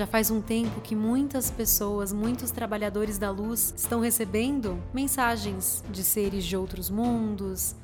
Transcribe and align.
Já 0.00 0.06
faz 0.06 0.30
um 0.30 0.40
tempo 0.40 0.80
que 0.80 0.96
muitas 0.96 1.50
pessoas, 1.50 2.10
muitos 2.10 2.50
trabalhadores 2.50 3.18
da 3.18 3.30
luz 3.30 3.74
estão 3.76 4.00
recebendo 4.00 4.82
mensagens 4.94 5.84
de 5.90 6.02
seres 6.02 6.46
de 6.46 6.56
outros 6.56 6.88
mundos, 6.88 7.76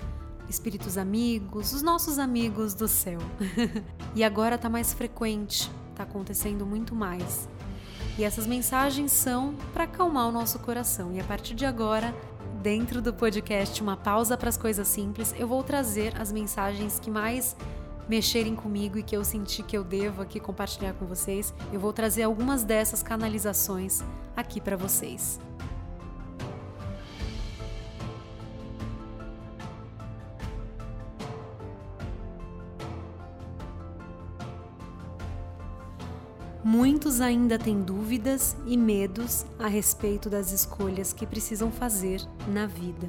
espíritos 0.49 0.97
amigos, 0.97 1.75
os 1.75 1.83
nossos 1.83 2.19
amigos 2.19 2.73
do 2.73 2.89
céu. 2.89 3.19
e 4.17 4.25
agora 4.25 4.55
está 4.55 4.67
mais 4.67 4.95
frequente, 4.95 5.71
está 5.91 6.05
acontecendo 6.05 6.65
muito 6.65 6.95
mais. 6.95 7.47
E 8.17 8.25
essas 8.25 8.47
mensagens 8.47 9.13
são 9.13 9.55
para 9.75 9.85
acalmar 9.85 10.27
o 10.27 10.33
nosso 10.33 10.59
coração. 10.61 11.13
E 11.13 11.21
a 11.21 11.25
partir 11.25 11.53
de 11.53 11.67
agora, 11.67 12.15
dentro 12.63 13.03
do 13.03 13.13
podcast 13.13 13.83
Uma 13.83 13.95
Pausa 13.95 14.39
para 14.39 14.49
as 14.49 14.57
Coisas 14.57 14.89
Simples, 14.89 15.35
eu 15.39 15.47
vou 15.47 15.63
trazer 15.63 16.19
as 16.19 16.33
mensagens 16.33 16.99
que 16.99 17.11
mais 17.11 17.55
mexerem 18.09 18.55
comigo 18.55 18.99
e 18.99 19.03
que 19.03 19.17
eu 19.17 19.25
senti 19.25 19.63
que 19.63 19.77
eu 19.77 19.85
devo 19.85 20.23
aqui 20.23 20.39
compartilhar 20.39 20.93
com 20.95 21.07
vocês. 21.07 21.53
Eu 21.73 21.81
vou 21.81 21.93
trazer 21.93 22.23
algumas 22.23 22.63
dessas 22.63 23.03
canalizações 23.03 24.03
aqui 24.37 24.61
para 24.61 24.77
vocês. 24.77 25.41
Muitos 36.63 37.21
ainda 37.21 37.61
têm 37.61 37.81
dúvidas 37.81 38.57
e 38.67 38.77
medos 38.77 39.47
a 39.57 39.69
respeito 39.69 40.29
das 40.29 40.51
escolhas 40.51 41.13
que 41.13 41.25
precisam 41.25 41.71
fazer 41.71 42.21
na 42.49 42.67
vida. 42.67 43.09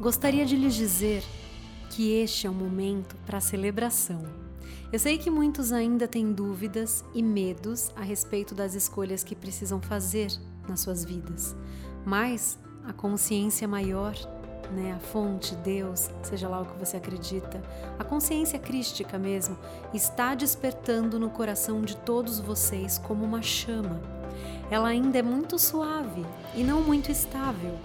Gostaria 0.00 0.44
de 0.44 0.56
lhes 0.56 0.74
dizer 0.74 1.22
que 1.90 2.12
este 2.12 2.46
é 2.46 2.50
o 2.50 2.54
momento 2.54 3.16
para 3.26 3.40
celebração. 3.40 4.22
Eu 4.92 4.98
sei 4.98 5.18
que 5.18 5.30
muitos 5.30 5.72
ainda 5.72 6.08
têm 6.08 6.32
dúvidas 6.32 7.04
e 7.14 7.22
medos 7.22 7.90
a 7.94 8.02
respeito 8.02 8.54
das 8.54 8.74
escolhas 8.74 9.22
que 9.22 9.36
precisam 9.36 9.80
fazer 9.82 10.32
nas 10.68 10.80
suas 10.80 11.04
vidas, 11.04 11.54
mas 12.04 12.58
a 12.86 12.92
consciência 12.92 13.68
maior 13.68 14.14
né, 14.72 14.92
a 14.92 15.00
fonte, 15.00 15.54
Deus, 15.56 16.10
seja 16.22 16.48
lá 16.48 16.60
o 16.60 16.64
que 16.64 16.78
você 16.78 16.96
acredita, 16.96 17.60
a 17.98 18.04
consciência 18.04 18.56
crística 18.56 19.18
mesmo, 19.18 19.58
está 19.92 20.34
despertando 20.34 21.18
no 21.18 21.28
coração 21.28 21.82
de 21.82 21.96
todos 21.96 22.38
vocês 22.38 22.96
como 22.96 23.24
uma 23.24 23.42
chama. 23.42 24.00
Ela 24.70 24.88
ainda 24.88 25.18
é 25.18 25.22
muito 25.22 25.58
suave 25.58 26.24
e 26.54 26.62
não 26.62 26.82
muito 26.82 27.10
estável, 27.10 27.76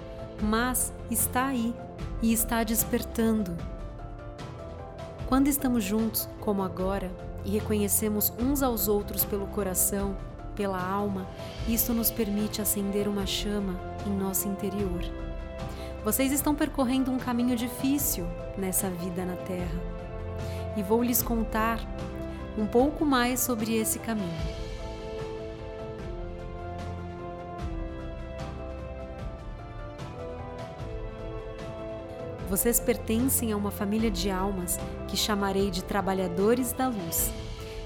mas 0.42 0.94
está 1.10 1.48
aí 1.48 1.74
e 2.22 2.32
está 2.32 2.64
despertando. 2.64 3.75
Quando 5.28 5.48
estamos 5.48 5.84
juntos, 5.84 6.30
como 6.40 6.62
agora, 6.62 7.12
e 7.44 7.50
reconhecemos 7.50 8.32
uns 8.40 8.62
aos 8.62 8.88
outros 8.88 9.26
pelo 9.26 9.48
coração, 9.48 10.16
pela 10.56 10.80
alma, 10.80 11.28
isso 11.68 11.94
nos 11.94 12.12
permite 12.12 12.62
acender 12.62 13.08
uma 13.08 13.26
chama 13.26 13.80
em 14.06 14.12
nosso 14.12 14.48
interior. 14.48 15.02
Vocês 16.04 16.32
estão 16.32 16.54
percorrendo 16.54 17.12
um 17.12 17.18
caminho 17.18 17.56
difícil 17.56 18.28
nessa 18.56 18.90
vida 18.90 19.26
na 19.26 19.36
Terra 19.36 19.82
e 20.78 20.84
vou 20.84 21.04
lhes 21.04 21.24
contar 21.24 21.80
um 22.56 22.68
pouco 22.68 23.04
mais 23.04 23.40
sobre 23.40 23.76
esse 23.76 23.98
caminho. 24.00 24.65
Vocês 32.56 32.80
pertencem 32.80 33.52
a 33.52 33.58
uma 33.58 33.70
família 33.70 34.10
de 34.10 34.32
almas 34.32 34.80
que 35.10 35.18
chamarei 35.18 35.70
de 35.70 35.84
trabalhadores 35.84 36.72
da 36.72 36.88
luz 36.88 37.30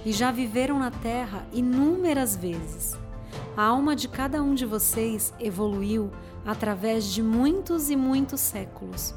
e 0.05 0.11
já 0.11 0.29
viveram 0.29 0.77
na 0.77 0.91
Terra 0.91 1.43
inúmeras 1.51 2.35
vezes. 2.35 2.95
A 3.57 3.63
alma 3.63 3.95
de 3.95 4.07
cada 4.07 4.43
um 4.43 4.53
de 4.53 4.67
vocês 4.67 5.33
evoluiu 5.39 6.11
através 6.45 7.05
de 7.05 7.23
muitos 7.23 7.89
e 7.89 7.95
muitos 7.95 8.41
séculos. 8.41 9.15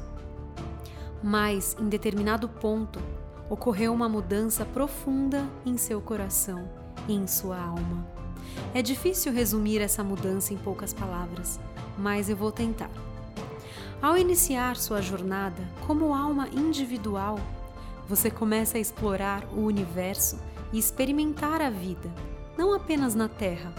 Mas, 1.21 1.77
em 1.79 1.87
determinado 1.87 2.49
ponto, 2.49 2.99
ocorreu 3.47 3.93
uma 3.93 4.09
mudança 4.09 4.65
profunda 4.65 5.47
em 5.63 5.77
seu 5.77 6.01
coração 6.01 6.67
e 7.07 7.13
em 7.13 7.27
sua 7.27 7.61
alma. 7.61 8.07
É 8.73 8.81
difícil 8.81 9.31
resumir 9.31 9.81
essa 9.81 10.03
mudança 10.03 10.51
em 10.51 10.57
poucas 10.57 10.95
palavras, 10.95 11.59
mas 11.95 12.27
eu 12.27 12.35
vou 12.35 12.51
tentar. 12.51 12.89
Ao 14.03 14.17
iniciar 14.17 14.75
sua 14.75 15.01
jornada 15.01 15.63
como 15.87 16.13
alma 16.13 16.49
individual, 16.49 17.39
você 18.05 18.29
começa 18.29 18.77
a 18.77 18.81
explorar 18.81 19.45
o 19.53 19.61
universo 19.61 20.37
e 20.73 20.77
experimentar 20.77 21.61
a 21.61 21.69
vida, 21.69 22.13
não 22.57 22.73
apenas 22.73 23.15
na 23.15 23.29
Terra, 23.29 23.73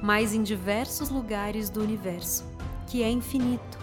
mas 0.00 0.32
em 0.32 0.44
diversos 0.44 1.10
lugares 1.10 1.68
do 1.68 1.82
universo, 1.82 2.44
que 2.86 3.02
é 3.02 3.10
infinito. 3.10 3.76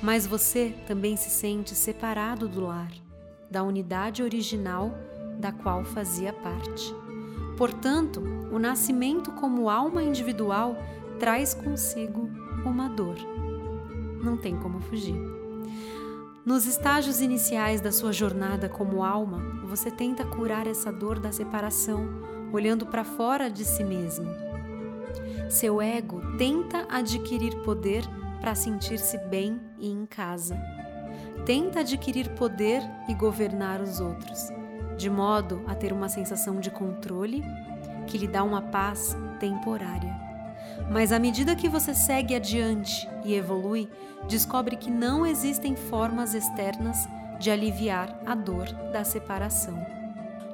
Mas 0.00 0.28
você 0.28 0.72
também 0.86 1.16
se 1.16 1.28
sente 1.28 1.74
separado 1.74 2.46
do 2.46 2.60
lar, 2.60 2.92
da 3.50 3.64
unidade 3.64 4.22
original 4.22 4.94
da 5.40 5.50
qual 5.50 5.84
fazia 5.84 6.32
parte. 6.32 6.94
Portanto, 7.58 8.22
o 8.52 8.60
nascimento 8.60 9.32
como 9.32 9.68
alma 9.68 10.04
individual 10.04 10.76
traz 11.18 11.52
consigo 11.52 12.30
uma 12.64 12.88
dor. 12.88 13.33
Não 14.24 14.36
tem 14.36 14.56
como 14.56 14.80
fugir. 14.80 15.20
Nos 16.44 16.66
estágios 16.66 17.20
iniciais 17.20 17.80
da 17.80 17.92
sua 17.92 18.12
jornada 18.12 18.68
como 18.68 19.04
alma, 19.04 19.38
você 19.66 19.90
tenta 19.90 20.24
curar 20.24 20.66
essa 20.66 20.90
dor 20.90 21.18
da 21.18 21.32
separação, 21.32 22.08
olhando 22.52 22.86
para 22.86 23.04
fora 23.04 23.50
de 23.50 23.64
si 23.64 23.84
mesmo 23.84 24.44
seu 25.54 25.80
ego 25.80 26.20
tenta 26.36 26.86
adquirir 26.90 27.54
poder 27.62 28.04
para 28.40 28.54
sentir-se 28.54 29.16
bem 29.18 29.60
e 29.78 29.88
em 29.88 30.04
casa. 30.04 30.60
Tenta 31.46 31.80
adquirir 31.80 32.30
poder 32.30 32.82
e 33.08 33.14
governar 33.14 33.80
os 33.80 34.00
outros, 34.00 34.48
de 34.96 35.08
modo 35.08 35.62
a 35.66 35.74
ter 35.74 35.92
uma 35.92 36.08
sensação 36.08 36.58
de 36.58 36.70
controle 36.70 37.42
que 38.06 38.18
lhe 38.18 38.26
dá 38.26 38.42
uma 38.42 38.62
paz 38.62 39.16
temporária. 39.38 40.23
Mas 40.90 41.12
à 41.12 41.18
medida 41.18 41.56
que 41.56 41.68
você 41.68 41.94
segue 41.94 42.34
adiante 42.34 43.08
e 43.24 43.34
evolui, 43.34 43.88
descobre 44.28 44.76
que 44.76 44.90
não 44.90 45.26
existem 45.26 45.76
formas 45.76 46.34
externas 46.34 47.08
de 47.38 47.50
aliviar 47.50 48.18
a 48.24 48.34
dor 48.34 48.66
da 48.92 49.04
separação. 49.04 49.74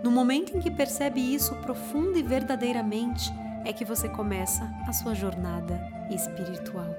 No 0.03 0.11
momento 0.11 0.57
em 0.57 0.61
que 0.61 0.71
percebe 0.71 1.21
isso 1.21 1.55
profunda 1.57 2.19
e 2.19 2.23
verdadeiramente, 2.23 3.31
é 3.65 3.73
que 3.73 3.85
você 3.85 4.09
começa 4.09 4.65
a 4.87 4.93
sua 4.93 5.15
jornada 5.15 5.81
espiritual. 6.11 6.95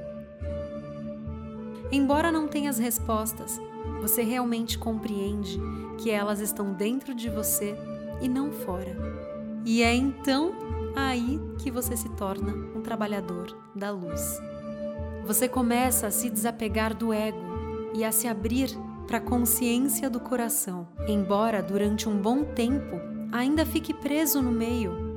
Embora 1.92 2.32
não 2.32 2.48
tenha 2.48 2.70
as 2.70 2.78
respostas, 2.78 3.60
você 4.00 4.24
realmente 4.24 4.78
compreende 4.78 5.60
que 5.98 6.10
elas 6.10 6.40
estão 6.40 6.74
dentro 6.74 7.14
de 7.14 7.30
você 7.30 7.76
e 8.22 8.30
não 8.30 8.52
fora. 8.52 8.96
E 9.66 9.84
é 9.84 9.94
então 9.94 10.54
aí 10.96 11.40
que 11.60 11.72
você 11.72 11.96
se 11.96 12.10
torna 12.10 12.54
um 12.76 12.82
trabalhador 12.82 13.56
da 13.76 13.92
luz. 13.92 14.42
Você 15.26 15.48
começa 15.48 16.08
a 16.08 16.12
se 16.12 16.30
desapegar 16.30 16.96
do 16.96 17.14
ego 17.14 17.92
e 17.94 18.04
a 18.04 18.12
se 18.12 18.28
abrir 18.28 18.70
para 19.08 19.18
a 19.18 19.22
consciência 19.22 20.10
do 20.10 20.20
coração, 20.20 20.88
embora 21.08 21.62
durante 21.62 22.08
um 22.08 22.18
bom 22.18 22.44
tempo 22.44 23.00
ainda 23.32 23.66
fique 23.66 23.94
preso 23.94 24.42
no 24.42 24.52
meio 24.52 25.12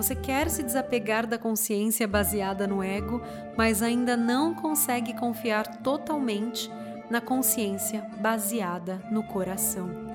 você 0.00 0.14
quer 0.14 0.48
se 0.48 0.62
desapegar 0.62 1.26
da 1.26 1.36
consciência 1.36 2.08
baseada 2.08 2.66
no 2.66 2.82
ego, 2.82 3.20
mas 3.54 3.82
ainda 3.82 4.16
não 4.16 4.54
consegue 4.54 5.12
confiar 5.12 5.82
totalmente 5.82 6.70
na 7.10 7.20
consciência 7.20 8.06
baseada 8.18 9.02
no 9.10 9.22
coração. 9.22 10.09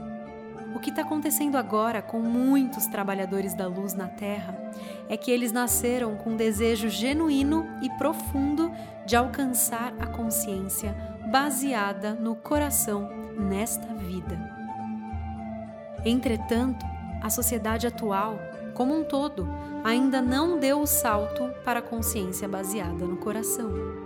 O 0.75 0.79
que 0.79 0.89
está 0.89 1.03
acontecendo 1.03 1.55
agora 1.55 2.01
com 2.01 2.19
muitos 2.19 2.85
trabalhadores 2.85 3.53
da 3.53 3.65
luz 3.65 3.93
na 3.93 4.09
Terra 4.09 4.53
é 5.07 5.15
que 5.15 5.31
eles 5.31 5.53
nasceram 5.53 6.17
com 6.17 6.31
um 6.31 6.35
desejo 6.35 6.89
genuíno 6.89 7.65
e 7.81 7.89
profundo 7.91 8.69
de 9.05 9.15
alcançar 9.15 9.93
a 10.01 10.05
consciência 10.05 10.93
baseada 11.31 12.13
no 12.13 12.35
coração 12.35 13.09
nesta 13.39 13.93
vida. 13.93 14.37
Entretanto, 16.03 16.85
a 17.23 17.29
sociedade 17.29 17.87
atual, 17.87 18.37
como 18.73 18.93
um 18.93 19.03
todo, 19.05 19.47
ainda 19.81 20.21
não 20.21 20.59
deu 20.59 20.81
o 20.81 20.85
salto 20.85 21.53
para 21.63 21.79
a 21.79 21.81
consciência 21.81 22.49
baseada 22.49 23.05
no 23.05 23.15
coração. 23.15 24.04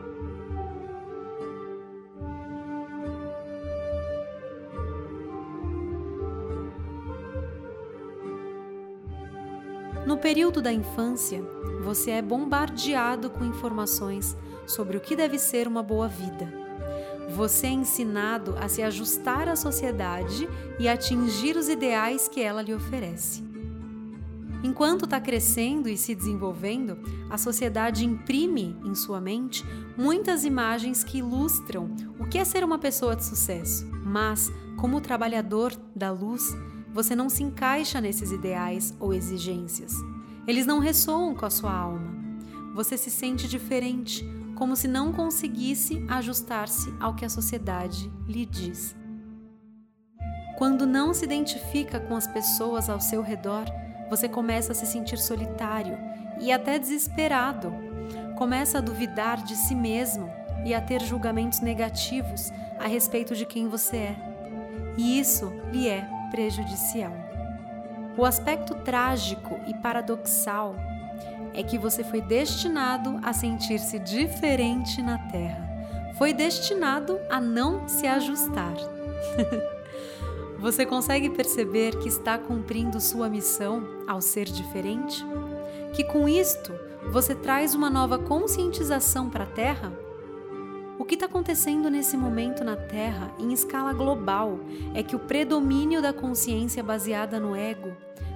No 10.09 10.17
período 10.17 10.59
da 10.59 10.73
infância, 10.73 11.39
você 11.83 12.09
é 12.09 12.19
bombardeado 12.19 13.29
com 13.29 13.45
informações 13.45 14.35
sobre 14.65 14.97
o 14.97 14.99
que 14.99 15.15
deve 15.15 15.37
ser 15.37 15.67
uma 15.67 15.83
boa 15.83 16.07
vida. 16.07 16.51
Você 17.29 17.67
é 17.67 17.69
ensinado 17.69 18.55
a 18.59 18.67
se 18.67 18.81
ajustar 18.81 19.47
à 19.47 19.55
sociedade 19.55 20.49
e 20.79 20.89
atingir 20.89 21.55
os 21.55 21.69
ideais 21.69 22.27
que 22.27 22.41
ela 22.41 22.63
lhe 22.63 22.73
oferece. 22.73 23.43
Enquanto 24.63 25.05
está 25.05 25.21
crescendo 25.21 25.87
e 25.87 25.95
se 25.95 26.15
desenvolvendo, 26.15 26.97
a 27.29 27.37
sociedade 27.37 28.03
imprime 28.03 28.75
em 28.83 28.95
sua 28.95 29.21
mente 29.21 29.63
muitas 29.95 30.43
imagens 30.43 31.03
que 31.03 31.19
ilustram 31.19 31.95
o 32.17 32.25
que 32.25 32.39
é 32.39 32.45
ser 32.45 32.63
uma 32.63 32.79
pessoa 32.79 33.15
de 33.15 33.23
sucesso. 33.23 33.87
Mas, 34.03 34.51
como 34.75 35.01
trabalhador 35.01 35.71
da 35.95 36.09
luz, 36.09 36.51
você 36.93 37.15
não 37.15 37.29
se 37.29 37.43
encaixa 37.43 38.01
nesses 38.01 38.31
ideais 38.31 38.93
ou 38.99 39.13
exigências. 39.13 39.93
Eles 40.47 40.65
não 40.65 40.79
ressoam 40.79 41.35
com 41.35 41.45
a 41.45 41.49
sua 41.49 41.71
alma. 41.71 42.17
Você 42.73 42.97
se 42.97 43.11
sente 43.11 43.47
diferente, 43.47 44.25
como 44.55 44.75
se 44.75 44.87
não 44.87 45.13
conseguisse 45.13 46.03
ajustar-se 46.07 46.93
ao 46.99 47.13
que 47.13 47.25
a 47.25 47.29
sociedade 47.29 48.11
lhe 48.27 48.45
diz. 48.45 48.95
Quando 50.57 50.85
não 50.85 51.13
se 51.13 51.23
identifica 51.23 51.99
com 51.99 52.15
as 52.15 52.27
pessoas 52.27 52.89
ao 52.89 52.99
seu 52.99 53.21
redor, 53.21 53.65
você 54.09 54.27
começa 54.27 54.71
a 54.71 54.75
se 54.75 54.85
sentir 54.85 55.17
solitário 55.17 55.97
e 56.41 56.51
até 56.51 56.79
desesperado. 56.79 57.73
Começa 58.37 58.79
a 58.79 58.81
duvidar 58.81 59.43
de 59.43 59.55
si 59.55 59.75
mesmo 59.75 60.29
e 60.65 60.73
a 60.73 60.81
ter 60.81 61.01
julgamentos 61.01 61.61
negativos 61.61 62.51
a 62.77 62.87
respeito 62.87 63.35
de 63.35 63.45
quem 63.45 63.67
você 63.67 63.97
é. 63.97 64.15
E 64.97 65.19
isso 65.19 65.51
lhe 65.71 65.87
é 65.87 66.18
prejudicial. 66.29 67.13
O 68.17 68.25
aspecto 68.25 68.75
trágico 68.75 69.59
e 69.67 69.73
paradoxal 69.73 70.75
é 71.53 71.63
que 71.63 71.77
você 71.77 72.03
foi 72.03 72.21
destinado 72.21 73.19
a 73.23 73.33
sentir-se 73.33 73.99
diferente 73.99 75.01
na 75.01 75.17
Terra. 75.29 75.67
Foi 76.17 76.33
destinado 76.33 77.19
a 77.29 77.39
não 77.39 77.87
se 77.87 78.05
ajustar. 78.07 78.73
Você 80.59 80.85
consegue 80.85 81.29
perceber 81.29 81.97
que 81.99 82.09
está 82.09 82.37
cumprindo 82.37 82.99
sua 82.99 83.29
missão 83.29 83.81
ao 84.05 84.21
ser 84.21 84.43
diferente? 84.43 85.25
Que 85.93 86.03
com 86.03 86.27
isto 86.27 86.73
você 87.13 87.33
traz 87.33 87.73
uma 87.73 87.89
nova 87.89 88.19
conscientização 88.19 89.29
para 89.29 89.45
a 89.45 89.47
Terra? 89.47 90.08
O 90.99 91.05
que 91.05 91.13
está 91.13 91.27
acontecendo 91.27 91.89
nesse 91.89 92.17
momento 92.17 92.61
na 92.61 92.75
Terra, 92.75 93.31
em 93.39 93.53
escala 93.53 93.93
global, 93.93 94.59
é 94.93 95.01
que 95.01 95.15
o 95.15 95.19
predomínio 95.19 96.01
da 96.01 96.11
consciência 96.11 96.83
baseada 96.83 97.39
no 97.39 97.55
ego 97.55 97.93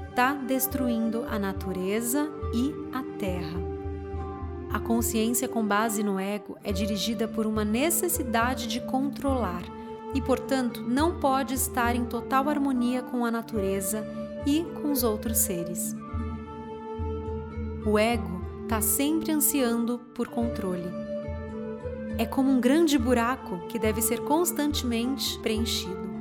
está 0.10 0.34
destruindo 0.34 1.26
a 1.30 1.38
natureza 1.38 2.32
e 2.56 2.74
a 2.96 3.04
Terra. 3.20 3.60
A 4.72 4.80
consciência 4.80 5.46
com 5.46 5.68
base 5.68 6.04
no 6.04 6.18
ego 6.18 6.58
é 6.64 6.72
dirigida 6.72 7.28
por 7.28 7.46
uma 7.46 7.66
necessidade 7.66 8.66
de 8.66 8.80
controlar 8.80 9.64
e, 10.16 10.22
portanto, 10.22 10.82
não 10.82 11.20
pode 11.20 11.54
estar 11.54 11.94
em 11.98 12.06
total 12.06 12.48
harmonia 12.48 13.04
com 13.04 13.26
a 13.26 13.30
natureza 13.30 14.08
e 14.46 14.64
com 14.82 14.90
os 14.90 15.04
outros 15.04 15.38
seres. 15.40 15.94
O 17.86 18.00
ego 18.00 18.42
está 18.64 18.80
sempre 18.80 19.34
ansiando 19.34 20.00
por 20.16 20.30
controle. 20.30 21.03
É 22.18 22.26
como 22.26 22.52
um 22.52 22.60
grande 22.60 22.98
buraco 22.98 23.60
que 23.68 23.80
deve 23.80 24.02
ser 24.02 24.22
constantemente 24.22 25.40
preenchido. 25.40 26.12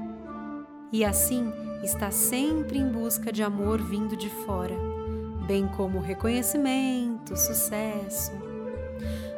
E 0.93 1.05
assim 1.05 1.53
está 1.83 2.11
sempre 2.11 2.79
em 2.79 2.91
busca 2.91 3.33
de 3.33 3.43
amor 3.43 3.81
vindo 3.81 4.17
de 4.17 4.29
fora, 4.29 4.77
bem 5.47 5.67
como 5.69 6.01
reconhecimento, 6.01 7.37
sucesso. 7.37 8.33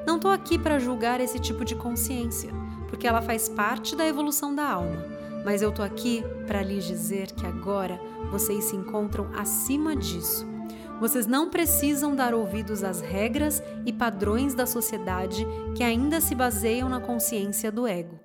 Não 0.06 0.17
estou 0.17 0.31
aqui 0.31 0.59
para 0.59 0.79
julgar 0.79 1.21
esse 1.21 1.39
tipo 1.39 1.65
de 1.65 1.75
consciência 1.75 2.51
porque 2.95 3.09
ela 3.09 3.21
faz 3.21 3.49
parte 3.49 3.97
da 3.97 4.06
evolução 4.06 4.55
da 4.55 4.69
alma. 4.69 5.05
Mas 5.45 5.62
eu 5.62 5.73
tô 5.73 5.83
aqui 5.83 6.25
para 6.47 6.62
lhes 6.62 6.85
dizer 6.85 7.33
que 7.33 7.45
agora 7.45 8.01
vocês 8.31 8.65
se 8.65 8.77
encontram 8.77 9.29
acima 9.37 9.97
disso. 9.97 10.54
Vocês 11.00 11.26
não 11.26 11.50
precisam 11.50 12.14
dar 12.14 12.35
ouvidos 12.35 12.82
às 12.82 13.00
regras 13.00 13.62
e 13.85 13.93
padrões 13.93 14.55
da 14.55 14.67
sociedade 14.67 15.46
que 15.76 15.82
ainda 15.82 16.20
se 16.20 16.35
baseiam 16.35 16.88
na 16.88 17.00
consciência 17.00 17.70
do 17.70 17.87
ego. 17.87 18.19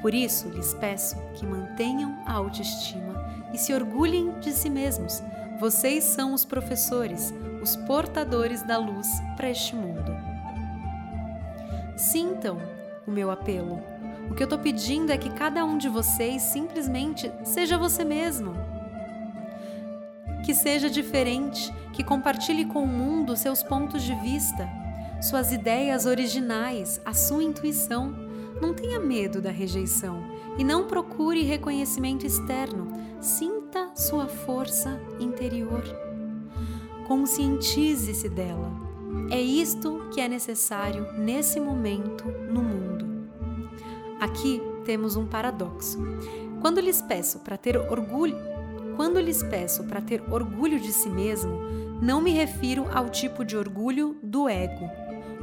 Por 0.00 0.14
isso, 0.14 0.48
lhes 0.48 0.74
peço 0.74 1.16
que 1.34 1.46
mantenham 1.46 2.18
a 2.26 2.32
autoestima 2.32 3.14
e 3.52 3.58
se 3.58 3.72
orgulhem 3.72 4.38
de 4.40 4.52
si 4.52 4.68
mesmos. 4.68 5.22
Vocês 5.60 6.04
são 6.04 6.34
os 6.34 6.44
professores, 6.44 7.32
os 7.62 7.76
portadores 7.76 8.62
da 8.62 8.78
luz 8.78 9.08
para 9.36 9.50
este 9.50 9.76
mundo. 9.76 10.12
Sintam 11.96 12.58
o 13.06 13.10
meu 13.10 13.30
apelo 13.30 13.92
o 14.30 14.34
que 14.34 14.42
eu 14.42 14.46
estou 14.46 14.58
pedindo 14.58 15.12
é 15.12 15.18
que 15.18 15.28
cada 15.28 15.62
um 15.62 15.76
de 15.76 15.90
vocês 15.90 16.40
simplesmente 16.40 17.30
seja 17.44 17.76
você 17.76 18.02
mesmo. 18.02 18.54
Que 20.44 20.54
seja 20.54 20.90
diferente, 20.90 21.72
que 21.92 22.02
compartilhe 22.02 22.64
com 22.64 22.82
o 22.82 22.86
mundo 22.86 23.36
seus 23.36 23.62
pontos 23.62 24.02
de 24.02 24.14
vista, 24.16 24.68
suas 25.20 25.52
ideias 25.52 26.04
originais, 26.04 27.00
a 27.04 27.14
sua 27.14 27.44
intuição. 27.44 28.12
Não 28.60 28.74
tenha 28.74 29.00
medo 29.00 29.40
da 29.40 29.50
rejeição 29.50 30.22
e 30.58 30.64
não 30.64 30.86
procure 30.86 31.42
reconhecimento 31.42 32.26
externo. 32.26 32.88
Sinta 33.20 33.90
sua 33.94 34.26
força 34.26 35.00
interior. 35.20 35.82
Conscientize-se 37.06 38.28
dela. 38.28 38.72
É 39.30 39.40
isto 39.40 40.08
que 40.12 40.20
é 40.20 40.28
necessário 40.28 41.06
nesse 41.18 41.60
momento 41.60 42.24
no 42.50 42.62
mundo. 42.62 43.06
Aqui 44.20 44.62
temos 44.84 45.16
um 45.16 45.26
paradoxo. 45.26 45.98
Quando 46.60 46.80
lhes 46.80 47.02
peço 47.02 47.40
para 47.40 47.56
ter 47.56 47.76
orgulho, 47.76 48.36
quando 48.96 49.20
lhes 49.20 49.42
peço 49.42 49.84
para 49.84 50.00
ter 50.00 50.22
orgulho 50.30 50.80
de 50.80 50.92
si 50.92 51.08
mesmo, 51.08 51.60
não 52.00 52.20
me 52.20 52.30
refiro 52.32 52.86
ao 52.92 53.08
tipo 53.08 53.44
de 53.44 53.56
orgulho 53.56 54.16
do 54.22 54.48
ego. 54.48 54.90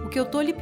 O 0.06 0.10
que 0.10 0.19
lhe 0.19 0.54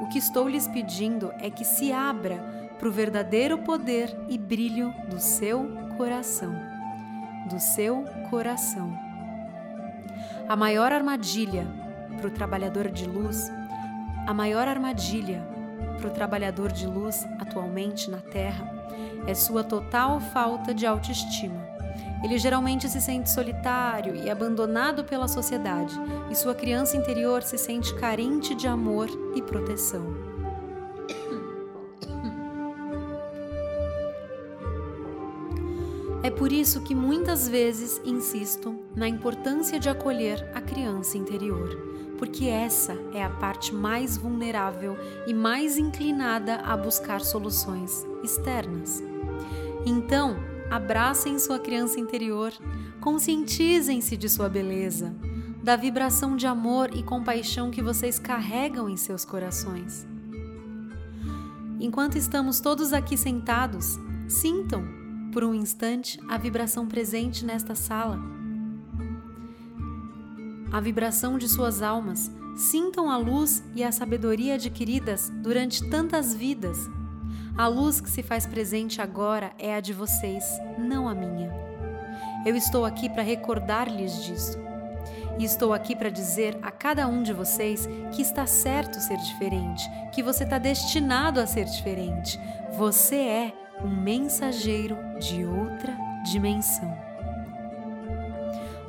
o 0.00 0.08
que 0.08 0.18
estou 0.18 0.48
lhes 0.48 0.68
pedindo 0.68 1.32
é 1.38 1.50
que 1.50 1.64
se 1.64 1.90
abra 1.90 2.36
para 2.78 2.88
o 2.88 2.92
verdadeiro 2.92 3.58
poder 3.58 4.14
e 4.28 4.36
brilho 4.36 4.92
do 5.08 5.18
seu 5.18 5.66
coração. 5.96 6.54
Do 7.48 7.58
seu 7.58 8.04
coração. 8.28 8.92
A 10.48 10.54
maior 10.54 10.92
armadilha 10.92 11.66
para 12.18 12.28
o 12.28 12.30
trabalhador 12.30 12.90
de 12.90 13.06
luz, 13.06 13.50
a 14.26 14.34
maior 14.34 14.68
armadilha 14.68 15.42
para 15.96 16.08
o 16.08 16.12
trabalhador 16.12 16.70
de 16.70 16.86
luz 16.86 17.26
atualmente 17.40 18.10
na 18.10 18.18
Terra 18.18 18.70
é 19.26 19.34
sua 19.34 19.64
total 19.64 20.20
falta 20.20 20.74
de 20.74 20.86
autoestima. 20.86 21.75
Ele 22.26 22.38
geralmente 22.38 22.88
se 22.88 23.00
sente 23.00 23.30
solitário 23.30 24.16
e 24.16 24.28
abandonado 24.28 25.04
pela 25.04 25.28
sociedade, 25.28 25.94
e 26.28 26.34
sua 26.34 26.56
criança 26.56 26.96
interior 26.96 27.40
se 27.40 27.56
sente 27.56 27.94
carente 27.94 28.52
de 28.52 28.66
amor 28.66 29.08
e 29.36 29.40
proteção. 29.40 30.02
É 36.20 36.28
por 36.28 36.50
isso 36.50 36.82
que 36.82 36.96
muitas 36.96 37.48
vezes 37.48 38.00
insisto 38.04 38.76
na 38.96 39.06
importância 39.06 39.78
de 39.78 39.88
acolher 39.88 40.50
a 40.52 40.60
criança 40.60 41.16
interior 41.16 41.94
porque 42.18 42.46
essa 42.46 42.96
é 43.12 43.22
a 43.22 43.28
parte 43.28 43.74
mais 43.74 44.16
vulnerável 44.16 44.96
e 45.26 45.34
mais 45.34 45.76
inclinada 45.76 46.56
a 46.56 46.74
buscar 46.74 47.20
soluções 47.20 48.06
externas. 48.24 49.02
Então, 49.84 50.55
abracem 50.70 51.38
sua 51.38 51.58
criança 51.58 52.00
interior, 52.00 52.52
conscientizem-se 53.00 54.16
de 54.16 54.28
sua 54.28 54.48
beleza, 54.48 55.14
da 55.62 55.76
vibração 55.76 56.36
de 56.36 56.46
amor 56.46 56.90
e 56.94 57.02
compaixão 57.02 57.70
que 57.70 57.82
vocês 57.82 58.18
carregam 58.18 58.88
em 58.88 58.96
seus 58.96 59.24
corações. 59.24 60.06
Enquanto 61.78 62.16
estamos 62.16 62.60
todos 62.60 62.92
aqui 62.92 63.16
sentados, 63.16 63.98
sintam 64.28 64.84
por 65.32 65.44
um 65.44 65.54
instante 65.54 66.18
a 66.28 66.38
vibração 66.38 66.86
presente 66.86 67.44
nesta 67.44 67.74
sala 67.74 68.36
a 70.76 70.80
vibração 70.80 71.38
de 71.38 71.48
suas 71.48 71.80
almas, 71.80 72.30
sintam 72.54 73.10
a 73.10 73.16
luz 73.16 73.62
e 73.74 73.82
a 73.82 73.92
sabedoria 73.92 74.56
adquiridas 74.56 75.30
durante 75.42 75.88
tantas 75.88 76.34
vidas. 76.34 76.78
A 77.56 77.68
luz 77.68 78.02
que 78.02 78.10
se 78.10 78.22
faz 78.22 78.44
presente 78.44 79.00
agora 79.00 79.50
é 79.58 79.74
a 79.74 79.80
de 79.80 79.94
vocês, 79.94 80.44
não 80.76 81.08
a 81.08 81.14
minha. 81.14 81.50
Eu 82.44 82.54
estou 82.54 82.84
aqui 82.84 83.08
para 83.08 83.22
recordar-lhes 83.22 84.22
disso. 84.24 84.58
E 85.38 85.44
estou 85.44 85.72
aqui 85.72 85.96
para 85.96 86.10
dizer 86.10 86.58
a 86.62 86.70
cada 86.70 87.08
um 87.08 87.22
de 87.22 87.32
vocês 87.32 87.88
que 88.12 88.20
está 88.20 88.46
certo 88.46 89.00
ser 89.00 89.16
diferente, 89.16 89.88
que 90.12 90.22
você 90.22 90.44
está 90.44 90.58
destinado 90.58 91.40
a 91.40 91.46
ser 91.46 91.64
diferente. 91.64 92.38
Você 92.76 93.16
é 93.16 93.52
um 93.82 93.88
mensageiro 93.88 94.98
de 95.18 95.46
outra 95.46 95.96
dimensão. 96.24 96.94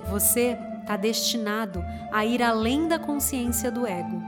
Você 0.09 0.57
está 0.81 0.97
destinado 0.97 1.85
a 2.11 2.25
ir 2.25 2.43
além 2.43 2.89
da 2.89 2.99
consciência 2.99 3.71
do 3.71 3.87
ego. 3.87 4.21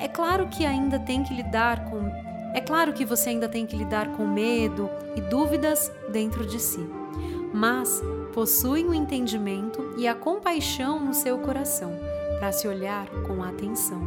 É 0.00 0.08
claro 0.08 0.48
que 0.48 0.66
ainda 0.66 0.98
tem 0.98 1.22
que 1.22 1.32
lidar 1.32 1.84
com 1.84 2.27
é 2.58 2.60
claro 2.60 2.92
que 2.92 3.04
você 3.04 3.30
ainda 3.30 3.48
tem 3.48 3.64
que 3.64 3.76
lidar 3.76 4.08
com 4.16 4.26
medo 4.26 4.90
e 5.14 5.20
dúvidas 5.20 5.92
dentro 6.10 6.44
de 6.44 6.58
si. 6.58 6.84
Mas 7.54 8.02
possuem 8.34 8.84
o 8.88 8.92
entendimento 8.92 9.94
e 9.96 10.08
a 10.08 10.14
compaixão 10.14 10.98
no 10.98 11.14
seu 11.14 11.38
coração 11.38 11.92
para 12.40 12.50
se 12.50 12.66
olhar 12.66 13.06
com 13.28 13.44
atenção. 13.44 14.02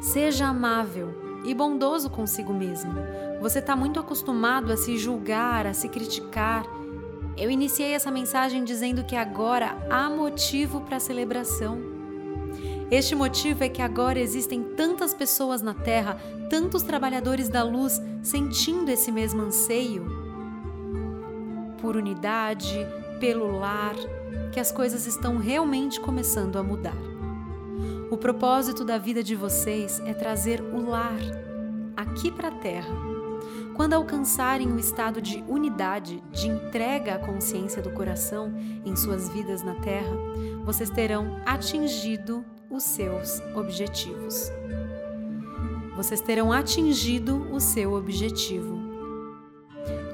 Seja 0.00 0.46
amável 0.46 1.42
e 1.44 1.52
bondoso 1.52 2.08
consigo 2.08 2.54
mesmo. 2.54 2.94
Você 3.38 3.58
está 3.58 3.76
muito 3.76 4.00
acostumado 4.00 4.72
a 4.72 4.76
se 4.78 4.96
julgar, 4.96 5.66
a 5.66 5.74
se 5.74 5.90
criticar. 5.90 6.64
Eu 7.36 7.50
iniciei 7.50 7.92
essa 7.92 8.10
mensagem 8.10 8.64
dizendo 8.64 9.04
que 9.04 9.14
agora 9.14 9.76
há 9.90 10.08
motivo 10.08 10.80
para 10.80 10.98
celebração. 10.98 11.89
Este 12.90 13.14
motivo 13.14 13.62
é 13.62 13.68
que 13.68 13.80
agora 13.80 14.18
existem 14.18 14.62
tantas 14.62 15.14
pessoas 15.14 15.62
na 15.62 15.72
Terra, 15.72 16.18
tantos 16.48 16.82
trabalhadores 16.82 17.48
da 17.48 17.62
luz 17.62 18.00
sentindo 18.20 18.90
esse 18.90 19.12
mesmo 19.12 19.42
anseio 19.42 20.04
por 21.80 21.96
unidade, 21.96 22.86
pelo 23.20 23.58
lar, 23.58 23.94
que 24.52 24.58
as 24.58 24.72
coisas 24.72 25.06
estão 25.06 25.38
realmente 25.38 26.00
começando 26.00 26.56
a 26.56 26.62
mudar. 26.62 26.96
O 28.10 28.16
propósito 28.16 28.84
da 28.84 28.98
vida 28.98 29.22
de 29.22 29.36
vocês 29.36 30.00
é 30.04 30.12
trazer 30.12 30.60
o 30.60 30.88
lar 30.88 31.20
aqui 31.96 32.30
para 32.30 32.48
a 32.48 32.58
Terra. 32.58 32.92
Quando 33.76 33.94
alcançarem 33.94 34.70
o 34.72 34.78
estado 34.78 35.22
de 35.22 35.42
unidade, 35.48 36.22
de 36.32 36.48
entrega 36.48 37.14
à 37.14 37.18
consciência 37.18 37.80
do 37.80 37.92
coração 37.92 38.52
em 38.84 38.94
suas 38.96 39.28
vidas 39.28 39.62
na 39.62 39.76
Terra, 39.76 40.14
vocês 40.64 40.90
terão 40.90 41.40
atingido 41.46 42.44
os 42.70 42.84
seus 42.84 43.40
objetivos. 43.54 44.50
Vocês 45.96 46.20
terão 46.20 46.52
atingido 46.52 47.46
o 47.52 47.60
seu 47.60 47.92
objetivo. 47.94 48.78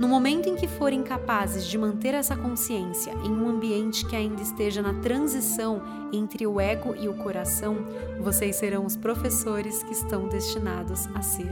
No 0.01 0.09
momento 0.09 0.49
em 0.49 0.57
que 0.57 0.69
forem 0.69 1.03
capazes 1.03 1.67
de 1.67 1.79
manter 1.79 2.15
essa 2.15 2.37
consciência 2.37 3.13
em 3.25 3.31
um 3.31 3.49
ambiente 3.49 4.05
que 4.07 4.15
ainda 4.15 4.43
esteja 4.43 4.83
na 4.83 4.95
transição 5.01 5.83
entre 6.13 6.47
o 6.47 6.61
ego 6.61 6.95
e 6.95 7.09
o 7.09 7.15
coração, 7.15 7.77
vocês 8.21 8.57
serão 8.57 8.85
os 8.85 8.97
professores 8.97 9.83
que 9.83 9.93
estão 9.93 10.29
destinados 10.29 11.07
a 11.15 11.23
ser. 11.23 11.51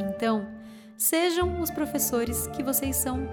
Então, 0.00 0.46
sejam 0.96 1.60
os 1.60 1.70
professores 1.70 2.46
que 2.48 2.62
vocês 2.62 2.96
são. 2.96 3.28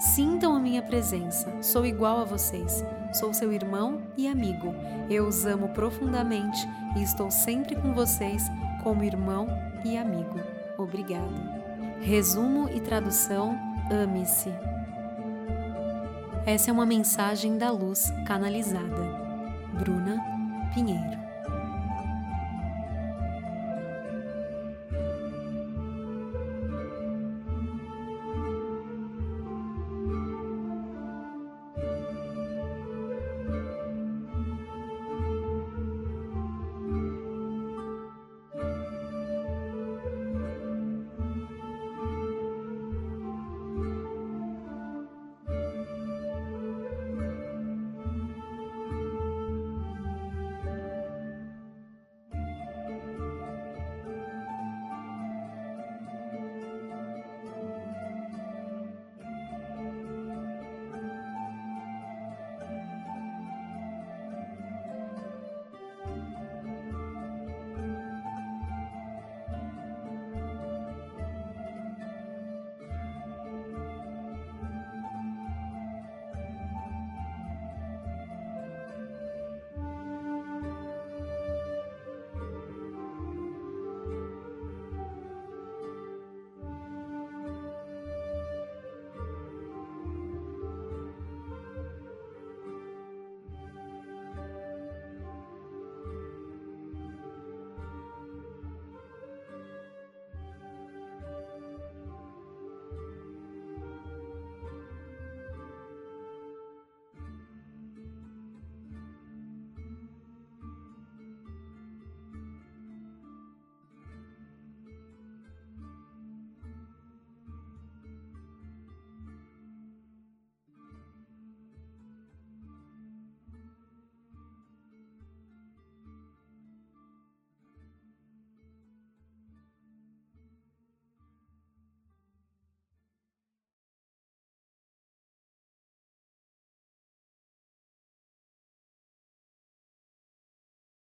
Sintam 0.00 0.56
a 0.56 0.58
minha 0.58 0.80
presença, 0.80 1.52
sou 1.60 1.84
igual 1.84 2.20
a 2.20 2.24
vocês. 2.24 2.82
Sou 3.12 3.34
seu 3.34 3.52
irmão 3.52 4.00
e 4.16 4.26
amigo. 4.26 4.74
Eu 5.10 5.26
os 5.26 5.44
amo 5.44 5.68
profundamente 5.68 6.66
e 6.96 7.02
estou 7.02 7.30
sempre 7.30 7.76
com 7.76 7.92
vocês 7.92 8.44
como 8.82 9.04
irmão 9.04 9.46
e 9.84 9.98
amigo. 9.98 10.40
Obrigado. 10.78 11.34
Resumo 12.00 12.70
e 12.70 12.80
tradução: 12.80 13.58
ame-se. 13.92 14.48
Essa 16.46 16.70
é 16.70 16.72
uma 16.72 16.86
mensagem 16.86 17.58
da 17.58 17.70
luz 17.70 18.10
canalizada. 18.26 19.04
Bruna 19.78 20.18
Pinheiro. 20.72 21.29